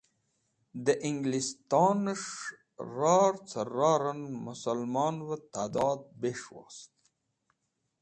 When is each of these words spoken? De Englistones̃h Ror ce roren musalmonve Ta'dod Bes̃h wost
De 0.85 0.93
Englistones̃h 1.09 2.35
Ror 2.95 3.33
ce 3.49 3.61
roren 3.75 4.21
musalmonve 4.43 5.37
Ta'dod 5.53 6.01
Bes̃h 6.21 6.47
wost 6.55 6.91